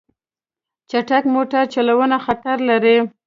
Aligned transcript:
چټک 0.89 1.23
موټر 1.33 1.63
چلوونه 1.73 2.17
خطر 2.25 2.57
لري. 2.69 2.97